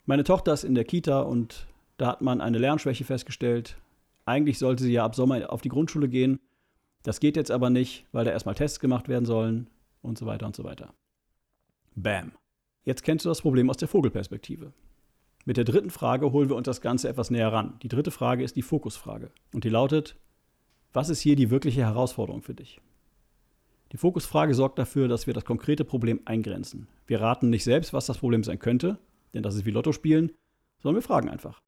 meine 0.05 0.25
Tochter 0.25 0.53
ist 0.53 0.65
in 0.65 0.75
der 0.75 0.85
Kita 0.85 1.23
und 1.23 1.67
da 1.97 2.09
hat 2.09 2.21
man 2.21 2.41
eine 2.41 2.59
Lernschwäche 2.59 3.05
festgestellt. 3.05 3.79
Eigentlich 4.27 4.59
sollte 4.59 4.85
sie 4.85 4.93
ja 4.93 5.05
ab 5.05 5.15
Sommer 5.15 5.51
auf 5.51 5.63
die 5.63 5.69
Grundschule 5.71 6.09
gehen. 6.09 6.41
Das 7.03 7.21
geht 7.21 7.37
jetzt 7.37 7.51
aber 7.51 7.71
nicht, 7.71 8.07
weil 8.13 8.25
da 8.25 8.31
erstmal 8.31 8.55
Tests 8.55 8.81
gemacht 8.81 9.09
werden 9.09 9.25
sollen 9.25 9.71
und 10.03 10.19
so 10.19 10.27
weiter 10.27 10.47
und 10.47 10.57
so 10.57 10.65
weiter. 10.65 10.93
Bam. 11.95 12.33
Jetzt 12.85 13.03
kennst 13.03 13.25
du 13.25 13.31
das 13.31 13.41
Problem 13.41 13.71
aus 13.71 13.79
der 13.79 13.89
Vogelperspektive. 13.89 14.73
Mit 15.47 15.57
der 15.57 15.65
dritten 15.65 15.91
Frage 15.91 16.33
holen 16.33 16.49
wir 16.49 16.57
uns 16.57 16.67
das 16.67 16.81
Ganze 16.81 17.09
etwas 17.09 17.31
näher 17.31 17.53
ran. 17.53 17.79
Die 17.83 17.89
dritte 17.89 18.11
Frage 18.11 18.45
ist 18.45 18.57
die 18.57 18.63
Fokusfrage. 18.63 19.31
Und 19.53 19.65
die 19.65 19.71
lautet, 19.71 20.17
was 20.93 21.09
ist 21.09 21.21
hier 21.21 21.37
die 21.37 21.51
wirkliche 21.51 21.83
Herausforderung 21.83 22.43
für 22.43 22.55
dich? 22.55 22.81
Die 23.95 23.99
Fokusfrage 23.99 24.57
sorgt 24.57 24.81
dafür, 24.81 25.07
dass 25.07 25.29
wir 25.29 25.35
das 25.35 25.45
konkrete 25.45 25.85
Problem 25.85 26.21
eingrenzen. 26.25 26.89
Wir 27.07 27.21
raten 27.21 27.49
nicht 27.49 27.63
selbst, 27.63 27.93
was 27.93 28.07
das 28.07 28.19
Problem 28.19 28.43
sein 28.43 28.59
könnte, 28.59 28.99
denn 29.35 29.45
das 29.45 29.55
ist 29.55 29.67
wie 29.67 29.71
Lotto 29.71 29.93
spielen, 29.93 30.33
sondern 30.83 31.01
wir 31.01 31.07
fragen 31.07 31.29
einfach. 31.29 31.63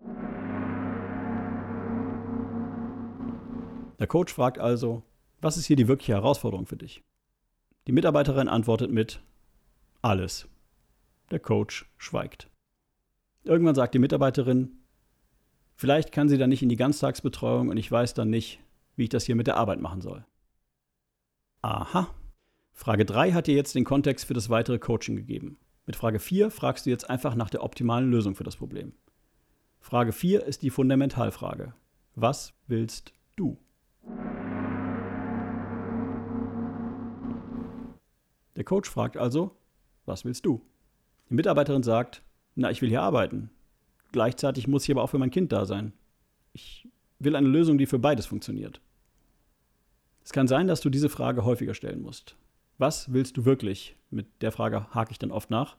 Der 4.00 4.08
Coach 4.08 4.34
fragt 4.34 4.58
also, 4.58 5.04
was 5.40 5.56
ist 5.56 5.66
hier 5.66 5.76
die 5.76 5.86
wirkliche 5.86 6.14
Herausforderung 6.14 6.66
für 6.66 6.76
dich? 6.76 7.04
Die 7.86 7.92
Mitarbeiterin 7.92 8.48
antwortet 8.48 8.90
mit 8.90 9.22
alles. 10.02 10.48
Der 11.30 11.38
Coach 11.38 11.88
schweigt. 11.96 12.50
Irgendwann 13.44 13.76
sagt 13.76 13.94
die 13.94 14.00
Mitarbeiterin, 14.00 14.72
vielleicht 15.76 16.10
kann 16.10 16.28
sie 16.28 16.38
dann 16.38 16.50
nicht 16.50 16.64
in 16.64 16.70
die 16.70 16.74
Ganztagsbetreuung 16.74 17.68
und 17.68 17.76
ich 17.76 17.88
weiß 17.88 18.14
dann 18.14 18.30
nicht, 18.30 18.58
wie 18.96 19.04
ich 19.04 19.10
das 19.10 19.26
hier 19.26 19.36
mit 19.36 19.46
der 19.46 19.58
Arbeit 19.58 19.80
machen 19.80 20.00
soll. 20.00 20.24
Aha. 21.62 22.14
Frage 22.72 23.04
3 23.04 23.32
hat 23.32 23.46
dir 23.46 23.54
jetzt 23.54 23.74
den 23.74 23.84
Kontext 23.84 24.26
für 24.26 24.34
das 24.34 24.50
weitere 24.50 24.78
Coaching 24.78 25.16
gegeben. 25.16 25.58
Mit 25.86 25.96
Frage 25.96 26.18
4 26.18 26.50
fragst 26.50 26.86
du 26.86 26.90
jetzt 26.90 27.08
einfach 27.08 27.34
nach 27.34 27.50
der 27.50 27.62
optimalen 27.62 28.10
Lösung 28.10 28.34
für 28.34 28.44
das 28.44 28.56
Problem. 28.56 28.92
Frage 29.80 30.12
4 30.12 30.44
ist 30.44 30.62
die 30.62 30.70
Fundamentalfrage. 30.70 31.74
Was 32.14 32.54
willst 32.66 33.12
du? 33.36 33.58
Der 38.56 38.64
Coach 38.64 38.88
fragt 38.88 39.16
also, 39.16 39.56
was 40.06 40.24
willst 40.24 40.46
du? 40.46 40.62
Die 41.30 41.34
Mitarbeiterin 41.34 41.82
sagt, 41.82 42.22
na, 42.54 42.70
ich 42.70 42.80
will 42.82 42.88
hier 42.88 43.02
arbeiten. 43.02 43.50
Gleichzeitig 44.12 44.66
muss 44.66 44.84
ich 44.84 44.90
aber 44.90 45.02
auch 45.02 45.10
für 45.10 45.18
mein 45.18 45.30
Kind 45.30 45.52
da 45.52 45.66
sein. 45.66 45.92
Ich 46.52 46.88
will 47.18 47.36
eine 47.36 47.48
Lösung, 47.48 47.76
die 47.78 47.86
für 47.86 47.98
beides 47.98 48.26
funktioniert. 48.26 48.80
Es 50.26 50.32
kann 50.32 50.48
sein, 50.48 50.66
dass 50.66 50.80
du 50.80 50.90
diese 50.90 51.08
Frage 51.08 51.44
häufiger 51.44 51.72
stellen 51.72 52.02
musst. 52.02 52.34
Was 52.78 53.12
willst 53.12 53.36
du 53.36 53.44
wirklich? 53.44 53.94
Mit 54.10 54.26
der 54.42 54.50
Frage 54.50 54.92
hake 54.92 55.12
ich 55.12 55.20
dann 55.20 55.30
oft 55.30 55.50
nach. 55.50 55.76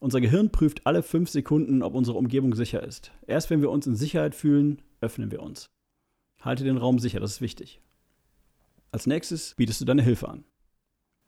Unser 0.00 0.20
Gehirn 0.20 0.52
prüft 0.52 0.86
alle 0.86 1.02
fünf 1.02 1.30
Sekunden, 1.30 1.82
ob 1.82 1.94
unsere 1.94 2.18
Umgebung 2.18 2.54
sicher 2.54 2.82
ist. 2.82 3.10
Erst 3.26 3.48
wenn 3.48 3.62
wir 3.62 3.70
uns 3.70 3.86
in 3.86 3.96
Sicherheit 3.96 4.34
fühlen, 4.34 4.82
öffnen 5.00 5.30
wir 5.30 5.40
uns. 5.40 5.70
Halte 6.42 6.62
den 6.62 6.76
Raum 6.76 6.98
sicher, 6.98 7.20
das 7.20 7.32
ist 7.32 7.40
wichtig. 7.40 7.80
Als 8.92 9.06
nächstes 9.06 9.54
bietest 9.54 9.80
du 9.80 9.86
deine 9.86 10.02
Hilfe 10.02 10.28
an. 10.28 10.44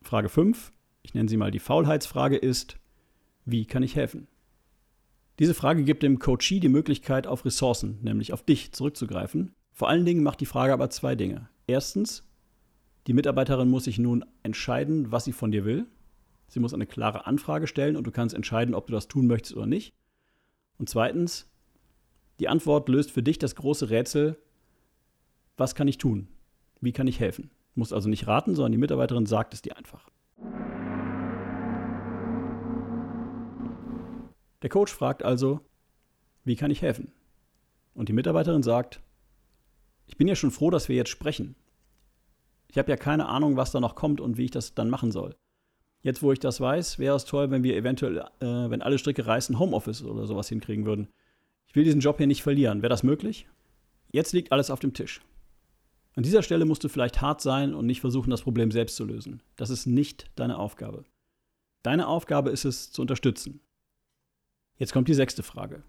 Frage 0.03 0.29
5, 0.29 0.71
ich 1.01 1.15
nenne 1.15 1.29
sie 1.29 1.37
mal 1.37 1.49
die 1.49 1.57
Faulheitsfrage, 1.57 2.37
ist, 2.37 2.77
wie 3.45 3.65
kann 3.65 3.81
ich 3.81 3.95
helfen? 3.95 4.27
Diese 5.39 5.55
Frage 5.55 5.83
gibt 5.83 6.03
dem 6.03 6.19
Coachee 6.19 6.59
die 6.59 6.69
Möglichkeit, 6.69 7.25
auf 7.25 7.45
Ressourcen, 7.45 7.97
nämlich 8.03 8.31
auf 8.31 8.43
dich, 8.43 8.73
zurückzugreifen. 8.73 9.55
Vor 9.71 9.89
allen 9.89 10.05
Dingen 10.05 10.21
macht 10.21 10.39
die 10.39 10.45
Frage 10.45 10.71
aber 10.71 10.91
zwei 10.91 11.15
Dinge. 11.15 11.49
Erstens, 11.65 12.23
die 13.07 13.13
Mitarbeiterin 13.13 13.69
muss 13.69 13.83
sich 13.83 13.99
nun 13.99 14.23
entscheiden, 14.43 15.11
was 15.11 15.25
sie 15.25 15.33
von 15.33 15.51
dir 15.51 15.65
will. 15.65 15.87
Sie 16.47 16.59
muss 16.59 16.73
eine 16.73 16.85
klare 16.85 17.25
Anfrage 17.25 17.67
stellen 17.67 17.97
und 17.97 18.05
du 18.05 18.11
kannst 18.11 18.33
entscheiden, 18.33 18.75
ob 18.75 18.87
du 18.87 18.93
das 18.93 19.07
tun 19.07 19.27
möchtest 19.27 19.55
oder 19.55 19.65
nicht. 19.65 19.93
Und 20.77 20.87
zweitens, 20.87 21.51
die 22.39 22.47
Antwort 22.47 22.87
löst 22.89 23.11
für 23.11 23.23
dich 23.23 23.39
das 23.39 23.55
große 23.55 23.89
Rätsel, 23.89 24.37
was 25.57 25.75
kann 25.75 25.87
ich 25.87 25.97
tun? 25.97 26.29
Wie 26.79 26.93
kann 26.93 27.07
ich 27.07 27.19
helfen? 27.19 27.51
Du 27.73 27.79
musst 27.79 27.93
also 27.93 28.07
nicht 28.07 28.27
raten, 28.27 28.55
sondern 28.55 28.71
die 28.71 28.77
Mitarbeiterin 28.77 29.25
sagt 29.25 29.53
es 29.53 29.61
dir 29.61 29.77
einfach. 29.77 30.09
Der 34.61 34.69
Coach 34.69 34.93
fragt 34.93 35.23
also, 35.23 35.59
wie 36.45 36.55
kann 36.55 36.71
ich 36.71 36.81
helfen? 36.81 37.11
Und 37.93 38.09
die 38.09 38.13
Mitarbeiterin 38.13 38.63
sagt, 38.63 39.01
ich 40.07 40.17
bin 40.17 40.27
ja 40.27 40.35
schon 40.35 40.51
froh, 40.51 40.69
dass 40.69 40.87
wir 40.87 40.95
jetzt 40.95 41.09
sprechen. 41.09 41.55
Ich 42.73 42.79
habe 42.79 42.89
ja 42.89 42.97
keine 42.97 43.27
Ahnung, 43.27 43.55
was 43.55 43.71
da 43.71 43.79
noch 43.79 43.93
kommt 43.93 44.19
und 44.19 44.37
wie 44.37 44.45
ich 44.45 44.51
das 44.51 44.73
dann 44.73 44.89
machen 44.89 45.11
soll. 45.11 45.35
Jetzt, 46.01 46.23
wo 46.23 46.31
ich 46.31 46.39
das 46.39 46.59
weiß, 46.59 46.97
wäre 46.97 47.15
es 47.15 47.23
toll, 47.23 47.51
wenn 47.51 47.61
wir 47.61 47.77
eventuell, 47.77 48.17
äh, 48.17 48.25
wenn 48.41 48.81
alle 48.81 48.97
Stricke 48.97 49.27
reißen, 49.27 49.59
Homeoffice 49.59 50.03
oder 50.03 50.25
sowas 50.25 50.49
hinkriegen 50.49 50.87
würden. 50.87 51.07
Ich 51.67 51.75
will 51.75 51.83
diesen 51.83 52.01
Job 52.01 52.17
hier 52.17 52.25
nicht 52.25 52.41
verlieren. 52.41 52.81
Wäre 52.81 52.89
das 52.89 53.03
möglich? 53.03 53.47
Jetzt 54.11 54.33
liegt 54.33 54.51
alles 54.51 54.71
auf 54.71 54.79
dem 54.79 54.95
Tisch. 54.95 55.21
An 56.15 56.23
dieser 56.23 56.41
Stelle 56.41 56.65
musst 56.65 56.83
du 56.83 56.89
vielleicht 56.89 57.21
hart 57.21 57.41
sein 57.41 57.75
und 57.75 57.85
nicht 57.85 58.01
versuchen, 58.01 58.31
das 58.31 58.41
Problem 58.41 58.71
selbst 58.71 58.95
zu 58.95 59.05
lösen. 59.05 59.43
Das 59.55 59.69
ist 59.69 59.85
nicht 59.85 60.31
deine 60.33 60.57
Aufgabe. 60.57 61.03
Deine 61.83 62.07
Aufgabe 62.07 62.49
ist 62.49 62.65
es, 62.65 62.91
zu 62.91 63.03
unterstützen. 63.03 63.59
Jetzt 64.77 64.93
kommt 64.93 65.09
die 65.09 65.13
sechste 65.13 65.43
Frage. 65.43 65.83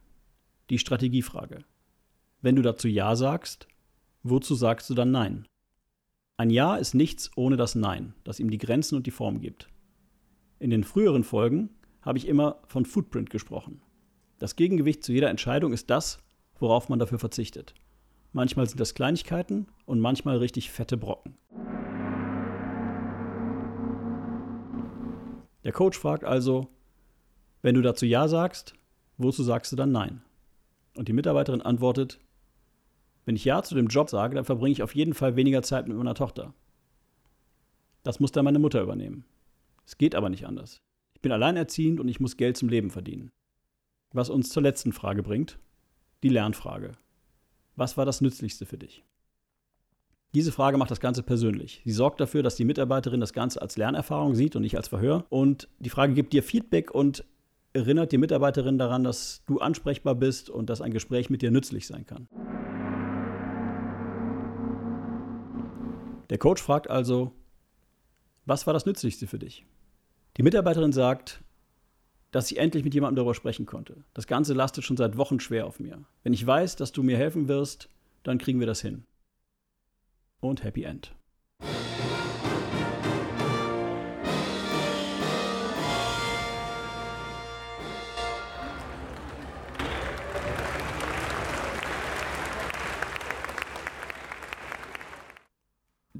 Die 0.69 0.79
Strategiefrage. 0.79 1.64
Wenn 2.43 2.57
du 2.57 2.62
dazu 2.62 2.88
Ja 2.88 3.17
sagst, 3.17 3.69
wozu 4.23 4.55
sagst 4.55 4.91
du 4.91 4.95
dann 4.95 5.12
Nein? 5.12 5.47
Ein 6.37 6.50
Ja 6.50 6.75
ist 6.75 6.95
nichts 6.95 7.31
ohne 7.37 7.57
das 7.57 7.76
Nein, 7.76 8.12
das 8.25 8.41
ihm 8.41 8.50
die 8.50 8.59
Grenzen 8.59 8.97
und 8.97 9.07
die 9.07 9.12
Form 9.12 9.41
gibt. 9.41 9.69
In 10.59 10.71
den 10.71 10.83
früheren 10.83 11.23
Folgen 11.23 11.71
habe 12.03 12.19
ich 12.19 12.26
immer 12.26 12.61
von 12.67 12.85
Footprint 12.85 13.31
gesprochen. 13.31 13.81
Das 14.41 14.57
Gegengewicht 14.57 15.05
zu 15.05 15.12
jeder 15.12 15.31
Entscheidung 15.31 15.73
ist 15.73 15.91
das, 15.91 16.19
worauf 16.59 16.88
man 16.88 16.99
dafür 16.99 17.21
verzichtet. 17.21 17.75
Manchmal 18.33 18.67
sind 18.69 18.81
das 18.81 18.95
Kleinigkeiten 18.95 19.69
und 19.87 20.00
manchmal 20.00 20.38
richtig 20.38 20.73
fette 20.73 20.97
Brocken. 20.97 21.37
Der 25.62 25.73
Coach 25.73 25.97
fragt 25.97 26.25
also, 26.25 26.67
wenn 27.62 27.76
du 27.76 27.81
dazu 27.81 28.07
Ja 28.07 28.26
sagst, 28.26 28.75
wozu 29.19 29.45
sagst 29.45 29.71
du 29.71 29.76
dann 29.76 29.93
Nein? 29.93 30.23
Und 30.97 31.07
die 31.07 31.12
Mitarbeiterin 31.12 31.62
antwortet, 31.62 32.19
wenn 33.25 33.37
ich 33.37 33.45
Ja 33.45 33.62
zu 33.62 33.75
dem 33.75 33.88
Job 33.88 34.11
sage, 34.11 34.35
dann 34.35 34.45
verbringe 34.45 34.73
ich 34.73 34.83
auf 34.83 34.95
jeden 34.95 35.14
Fall 35.14 35.37
weniger 35.37 35.62
Zeit 35.62 35.88
mit 35.88 35.97
meiner 35.97 36.14
Tochter. 36.14 36.54
Das 38.02 38.21
muss 38.21 38.33
dann 38.33 38.45
meine 38.45 38.59
Mutter 38.59 38.83
übernehmen. 38.83 39.25
Es 39.87 39.97
geht 39.99 40.14
aber 40.14 40.28
nicht 40.28 40.47
anders. 40.47 40.83
Ich 41.14 41.23
bin 41.23 41.33
alleinerziehend 41.33 42.00
und 42.00 42.09
ich 42.09 42.21
muss 42.21 42.37
Geld 42.37 42.57
zum 42.57 42.69
Leben 42.69 42.90
verdienen. 42.90 43.31
Was 44.12 44.31
uns 44.31 44.50
zur 44.50 44.62
letzten 44.62 44.93
Frage 44.93 45.23
bringt, 45.23 45.59
die 46.23 46.28
Lernfrage. 46.28 46.93
Was 47.76 47.97
war 47.97 48.04
das 48.04 48.21
Nützlichste 48.21 48.66
für 48.66 48.78
dich? 48.78 49.04
Diese 50.35 50.52
Frage 50.52 50.78
macht 50.78 50.90
das 50.90 51.00
Ganze 51.00 51.23
persönlich. 51.23 51.81
Sie 51.85 51.93
sorgt 51.93 52.21
dafür, 52.21 52.43
dass 52.43 52.57
die 52.57 52.64
Mitarbeiterin 52.64 53.21
das 53.21 53.33
Ganze 53.33 53.62
als 53.62 53.76
Lernerfahrung 53.76 54.35
sieht 54.35 54.57
und 54.57 54.62
nicht 54.62 54.76
als 54.76 54.88
Verhör. 54.88 55.25
Und 55.28 55.69
die 55.78 55.90
Frage 55.90 56.12
gibt 56.12 56.33
dir 56.33 56.43
Feedback 56.43 56.90
und 56.90 57.25
erinnert 57.73 58.12
die 58.12 58.19
Mitarbeiterin 58.19 58.78
daran, 58.78 59.04
dass 59.04 59.43
du 59.47 59.59
ansprechbar 59.59 60.14
bist 60.14 60.50
und 60.50 60.71
dass 60.71 60.81
ein 60.81 60.93
Gespräch 60.93 61.31
mit 61.31 61.43
dir 61.43 61.50
nützlich 61.50 61.87
sein 61.87 62.04
kann. 62.07 62.28
Der 66.31 66.38
Coach 66.38 66.62
fragt 66.62 66.88
also, 66.88 67.33
was 68.47 68.66
war 68.66 68.75
das 68.75 68.87
Nützlichste 68.87 69.26
für 69.26 69.38
dich? 69.38 69.64
Die 70.37 70.43
Mitarbeiterin 70.43 70.93
sagt, 70.93 71.43
dass 72.31 72.50
ich 72.50 72.59
endlich 72.59 72.83
mit 72.83 72.95
jemandem 72.95 73.16
darüber 73.16 73.35
sprechen 73.35 73.66
konnte. 73.66 74.04
Das 74.12 74.26
Ganze 74.26 74.54
lastet 74.54 74.85
schon 74.85 74.97
seit 74.97 75.16
Wochen 75.16 75.38
schwer 75.38 75.66
auf 75.66 75.78
mir. 75.78 76.04
Wenn 76.25 76.33
ich 76.33 76.45
weiß, 76.45 76.76
dass 76.76 76.93
du 76.93 77.02
mir 77.02 77.16
helfen 77.16 77.47
wirst, 77.49 77.88
dann 78.25 78.38
kriegen 78.38 78.59
wir 78.59 78.66
das 78.66 78.81
hin. 78.81 79.04
Und 80.40 80.64
Happy 80.64 80.83
End. 80.83 81.14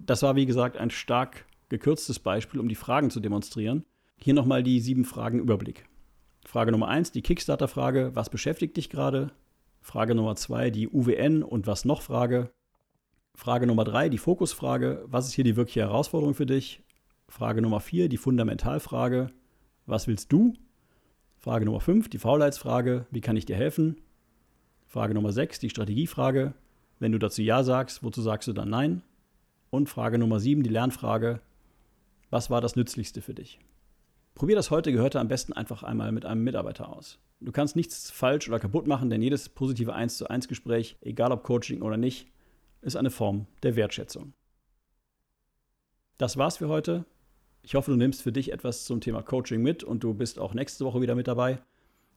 Das 0.07 0.23
war, 0.23 0.37
wie 0.37 0.45
gesagt, 0.45 0.77
ein 0.77 0.91
stark 0.91 1.47
gekürztes 1.71 2.19
Beispiel, 2.19 2.61
um 2.61 2.69
die 2.69 2.75
Fragen 2.75 3.11
zu 3.11 3.21
demonstrieren. 3.21 3.85
Hier 4.19 4.35
nochmal 4.35 4.63
die 4.63 4.81
sieben 4.81 5.07
Fragen 5.07 5.39
Überblick. 5.39 5.87
Frage 6.45 6.73
Nummer 6.73 6.89
eins, 6.89 7.11
die 7.11 7.23
Kickstarter-Frage, 7.23 8.11
was 8.15 8.29
beschäftigt 8.29 8.77
dich 8.77 8.91
gerade? 8.91 9.31
Frage 9.81 10.15
Nummer 10.15 10.37
zwei, 10.37 10.71
die 10.71 10.89
UWN 10.89 11.43
und 11.43 11.67
was 11.67 11.87
noch 11.87 12.03
Frage. 12.03 12.51
Frage 13.35 13.67
Nummer 13.67 13.85
drei, 13.85 14.11
die 14.11 14.19
Fokusfrage, 14.19 15.05
was 15.07 15.27
ist 15.27 15.33
hier 15.33 15.45
die 15.45 15.57
wirkliche 15.57 15.81
Herausforderung 15.81 16.35
für 16.35 16.47
dich? 16.47 16.83
Frage 17.29 17.63
Nummer 17.63 17.81
vier, 17.81 18.11
die 18.11 18.19
Fundamentalfrage, 18.19 19.31
was 19.87 20.07
willst 20.07 20.31
du? 20.33 20.53
Frage 21.39 21.65
Nummer 21.65 21.81
fünf, 21.81 22.11
die 22.11 22.19
Faulheitsfrage, 22.19 23.07
wie 23.11 23.23
kann 23.23 23.39
ich 23.39 23.47
dir 23.47 23.57
helfen? 23.57 23.97
Frage 24.87 25.15
Nummer 25.15 25.33
sechs, 25.33 25.59
die 25.61 25.71
Strategiefrage, 25.71 26.53
wenn 26.99 27.13
du 27.13 27.19
dazu 27.19 27.41
Ja 27.41 27.65
sagst, 27.65 28.03
wozu 28.03 28.21
sagst 28.21 28.49
du 28.49 28.53
dann 28.53 28.69
Nein? 28.69 29.03
Und 29.75 29.89
Frage 29.89 30.19
Nummer 30.19 30.39
7, 30.39 30.63
die 30.63 30.71
Lernfrage. 30.71 31.41
Was 32.31 32.49
war 32.49 32.61
das 32.61 32.77
Nützlichste 32.77 33.21
für 33.21 33.35
dich? 33.35 33.59
Probier 34.37 34.55
das 34.55 34.71
heute 34.71 34.93
Gehörte 34.93 35.19
am 35.19 35.27
besten 35.27 35.53
einfach 35.53 35.83
einmal 35.83 36.13
mit 36.13 36.25
einem 36.25 36.45
Mitarbeiter 36.45 36.91
aus. 36.91 37.19
Du 37.41 37.51
kannst 37.51 37.75
nichts 37.75 38.09
falsch 38.09 38.49
oder 38.49 38.61
kaputt 38.61 38.87
machen, 38.87 39.11
denn 39.11 39.21
jedes 39.21 39.49
positive 39.49 39.93
1 39.93 40.17
zu 40.17 40.31
1 40.31 40.47
Gespräch, 40.47 40.97
egal 41.01 41.33
ob 41.33 41.43
Coaching 41.43 41.83
oder 41.83 41.97
nicht, 41.97 42.29
ist 42.83 42.95
eine 42.95 43.11
Form 43.11 43.49
der 43.65 43.75
Wertschätzung. 43.75 44.33
Das 46.19 46.37
war's 46.37 46.59
für 46.59 46.69
heute. 46.69 47.05
Ich 47.65 47.75
hoffe, 47.75 47.91
du 47.91 47.97
nimmst 47.97 48.23
für 48.23 48.31
dich 48.31 48.53
etwas 48.53 48.85
zum 48.85 49.01
Thema 49.01 49.23
Coaching 49.23 49.61
mit 49.61 49.83
und 49.83 50.05
du 50.05 50.15
bist 50.15 50.39
auch 50.39 50.55
nächste 50.55 50.85
Woche 50.85 51.01
wieder 51.01 51.17
mit 51.17 51.27
dabei. 51.27 51.59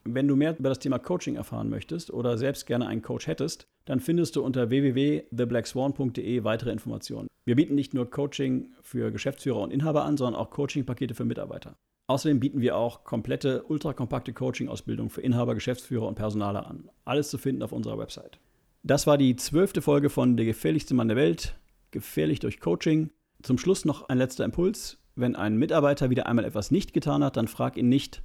Wenn 0.04 0.28
du 0.28 0.36
mehr 0.36 0.56
über 0.60 0.70
das 0.70 0.78
Thema 0.78 1.00
Coaching 1.00 1.38
erfahren 1.38 1.70
möchtest 1.70 2.14
oder 2.14 2.38
selbst 2.38 2.68
gerne 2.68 2.86
einen 2.86 3.02
Coach 3.02 3.26
hättest, 3.26 3.68
dann 3.86 4.00
findest 4.00 4.36
du 4.36 4.44
unter 4.44 4.70
www.theblackswan.de 4.70 6.44
weitere 6.44 6.72
Informationen. 6.72 7.28
Wir 7.48 7.56
bieten 7.56 7.76
nicht 7.76 7.94
nur 7.94 8.12
Coaching 8.12 8.74
für 8.82 9.10
Geschäftsführer 9.10 9.62
und 9.62 9.72
Inhaber 9.72 10.04
an, 10.04 10.18
sondern 10.18 10.36
auch 10.36 10.50
Coaching-Pakete 10.50 11.16
für 11.16 11.24
Mitarbeiter. 11.24 11.78
Außerdem 12.08 12.42
bieten 12.42 12.60
wir 12.60 12.76
auch 12.76 13.06
komplette, 13.06 13.64
ultrakompakte 13.64 14.34
Coaching-Ausbildung 14.34 15.10
für 15.10 15.22
Inhaber, 15.22 15.56
Geschäftsführer 15.56 16.10
und 16.10 16.16
Personaler 16.16 16.68
an. 16.68 16.90
Alles 17.06 17.30
zu 17.30 17.38
finden 17.38 17.64
auf 17.64 17.72
unserer 17.72 17.98
Website. 17.98 18.38
Das 18.84 19.08
war 19.08 19.18
die 19.18 19.38
zwölfte 19.38 19.82
Folge 19.82 20.10
von 20.10 20.36
Der 20.36 20.46
gefährlichste 20.46 20.94
Mann 20.94 21.08
der 21.08 21.16
Welt, 21.16 21.58
gefährlich 21.92 22.42
durch 22.42 22.60
Coaching. 22.60 23.12
Zum 23.44 23.58
Schluss 23.58 23.86
noch 23.86 24.10
ein 24.10 24.18
letzter 24.18 24.44
Impuls. 24.44 24.98
Wenn 25.16 25.38
ein 25.38 25.56
Mitarbeiter 25.56 26.10
wieder 26.10 26.26
einmal 26.26 26.44
etwas 26.44 26.70
nicht 26.70 26.94
getan 26.94 27.24
hat, 27.24 27.38
dann 27.38 27.48
frag 27.48 27.78
ihn 27.78 27.88
nicht, 27.88 28.24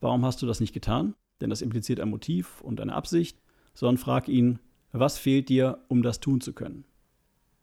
warum 0.00 0.24
hast 0.24 0.42
du 0.42 0.46
das 0.46 0.58
nicht 0.58 0.74
getan? 0.74 1.14
Denn 1.40 1.50
das 1.50 1.62
impliziert 1.62 2.00
ein 2.00 2.10
Motiv 2.10 2.62
und 2.62 2.80
eine 2.80 2.94
Absicht, 2.94 3.38
sondern 3.74 3.98
frag 3.98 4.26
ihn, 4.26 4.58
was 4.90 5.18
fehlt 5.18 5.50
dir, 5.50 5.84
um 5.86 6.02
das 6.02 6.18
tun 6.18 6.40
zu 6.40 6.52
können? 6.52 6.84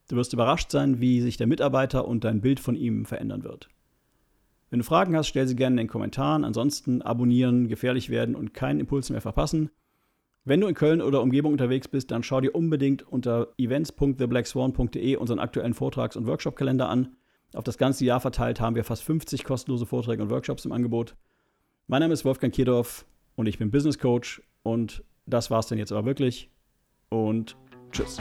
Du 0.09 0.15
wirst 0.15 0.33
überrascht 0.33 0.71
sein, 0.71 0.99
wie 0.99 1.21
sich 1.21 1.37
der 1.37 1.47
Mitarbeiter 1.47 2.07
und 2.07 2.23
dein 2.23 2.41
Bild 2.41 2.59
von 2.59 2.75
ihm 2.75 3.05
verändern 3.05 3.43
wird. 3.43 3.69
Wenn 4.69 4.79
du 4.79 4.85
Fragen 4.85 5.15
hast, 5.15 5.27
stell 5.27 5.47
sie 5.47 5.55
gerne 5.55 5.75
in 5.75 5.85
den 5.85 5.87
Kommentaren. 5.87 6.43
Ansonsten 6.43 7.01
abonnieren, 7.01 7.67
gefährlich 7.67 8.09
werden 8.09 8.35
und 8.35 8.53
keinen 8.53 8.79
Impuls 8.79 9.09
mehr 9.09 9.21
verpassen. 9.21 9.69
Wenn 10.45 10.59
du 10.59 10.67
in 10.67 10.75
Köln 10.75 11.01
oder 11.01 11.21
Umgebung 11.21 11.53
unterwegs 11.53 11.87
bist, 11.87 12.11
dann 12.11 12.23
schau 12.23 12.41
dir 12.41 12.53
unbedingt 12.53 13.03
unter 13.03 13.49
events.theblackswan.de 13.57 15.15
unseren 15.15 15.39
aktuellen 15.39 15.73
Vortrags- 15.73 16.17
und 16.17 16.27
Workshopkalender 16.27 16.89
an. 16.89 17.15
Auf 17.53 17.63
das 17.63 17.77
ganze 17.77 18.03
Jahr 18.03 18.19
verteilt 18.19 18.59
haben 18.59 18.75
wir 18.75 18.83
fast 18.83 19.03
50 19.03 19.43
kostenlose 19.43 19.85
Vorträge 19.85 20.23
und 20.23 20.31
Workshops 20.31 20.65
im 20.65 20.71
Angebot. 20.71 21.15
Mein 21.87 22.01
Name 22.01 22.13
ist 22.13 22.25
Wolfgang 22.25 22.53
Kierdorf 22.53 23.05
und 23.35 23.47
ich 23.47 23.57
bin 23.57 23.71
Business 23.71 23.99
Coach 23.99 24.41
und 24.63 25.03
das 25.25 25.51
war's 25.51 25.67
denn 25.67 25.77
jetzt 25.77 25.91
aber 25.91 26.05
wirklich 26.05 26.49
und 27.09 27.55
tschüss. 27.91 28.17